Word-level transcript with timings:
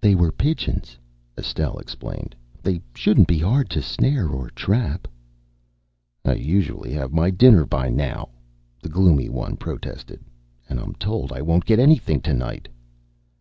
"They 0.00 0.14
were 0.14 0.30
pigeons," 0.30 0.96
Estelle 1.36 1.78
explained. 1.80 2.36
"They 2.62 2.80
shouldn't 2.94 3.26
be 3.26 3.38
hard 3.40 3.68
to 3.70 3.82
snare 3.82 4.28
or 4.28 4.48
trap." 4.50 5.08
"I 6.24 6.34
usually 6.34 6.92
have 6.92 7.12
my 7.12 7.30
dinner 7.30 7.66
before 7.66 7.90
now," 7.90 8.28
the 8.80 8.88
gloomy 8.88 9.28
one 9.28 9.56
protested, 9.56 10.22
"and 10.68 10.78
I'm 10.78 10.94
told 10.94 11.32
I 11.32 11.42
won't 11.42 11.64
get 11.64 11.80
anything 11.80 12.20
to 12.20 12.32
night." 12.34 12.68